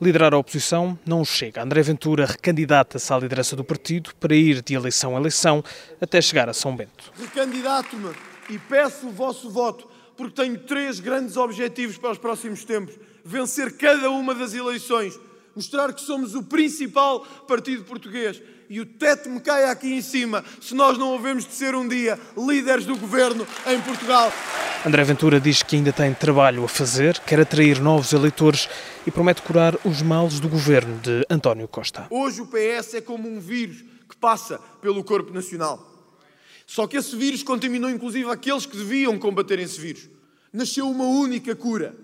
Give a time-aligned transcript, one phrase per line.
[0.00, 1.62] Liderar a oposição não chega.
[1.62, 5.62] André Ventura recandidata-se à liderança do partido para ir de eleição a eleição
[6.00, 7.12] até chegar a São Bento.
[7.16, 8.10] Recandidato-me
[8.50, 13.76] e peço o vosso voto porque tenho três grandes objetivos para os próximos tempos: vencer
[13.76, 15.16] cada uma das eleições,
[15.54, 20.44] mostrar que somos o principal partido português e o teto me cai aqui em cima
[20.60, 24.32] se nós não havemos de ser um dia líderes do governo em Portugal.
[24.86, 28.68] André Ventura diz que ainda tem trabalho a fazer, quer atrair novos eleitores
[29.06, 32.06] e promete curar os males do governo de António Costa.
[32.10, 35.90] Hoje o PS é como um vírus que passa pelo corpo nacional.
[36.66, 40.06] Só que esse vírus contaminou inclusive aqueles que deviam combater esse vírus.
[40.52, 41.94] Nasceu uma única cura.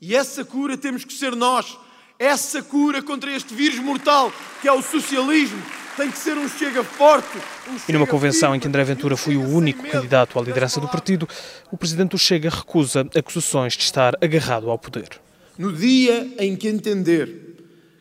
[0.00, 1.76] E essa cura temos que ser nós.
[2.18, 5.62] Essa cura contra este vírus mortal que é o socialismo,
[6.00, 7.36] tem que ser um chega forte.
[7.68, 10.42] Um e numa chega convenção em que André Ventura foi o chega único candidato à
[10.42, 11.28] liderança do partido,
[11.70, 15.20] o presidente do Chega recusa acusações de estar agarrado ao poder.
[15.58, 17.54] No dia em que entender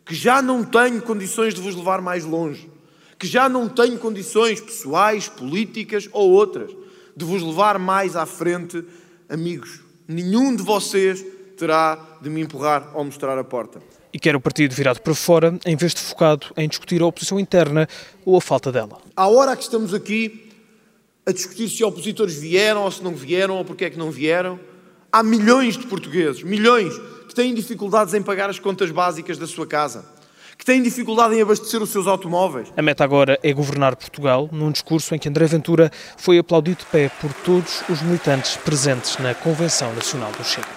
[0.05, 2.70] que já não tenho condições de vos levar mais longe,
[3.20, 6.72] que já não tenho condições pessoais, políticas ou outras
[7.17, 8.81] de vos levar mais à frente,
[9.27, 11.25] amigos, nenhum de vocês
[11.58, 13.81] terá de me empurrar ou mostrar a porta.
[14.11, 17.39] E quer o partido virado para fora, em vez de focado em discutir a oposição
[17.39, 17.88] interna
[18.25, 18.97] ou a falta dela.
[19.15, 20.49] À hora que estamos aqui
[21.25, 24.59] a discutir se opositores vieram ou se não vieram ou porque é que não vieram,
[25.11, 26.93] há milhões de portugueses, milhões,
[27.27, 30.03] que têm dificuldades em pagar as contas básicas da sua casa,
[30.57, 32.73] que têm dificuldade em abastecer os seus automóveis.
[32.75, 36.85] A meta agora é governar Portugal, num discurso em que André Ventura foi aplaudido de
[36.87, 40.67] pé por todos os militantes presentes na Convenção Nacional do Chega.